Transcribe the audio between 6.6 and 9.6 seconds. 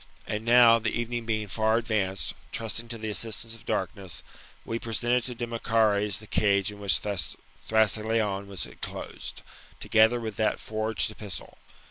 in which Thrasyleon was enclosed,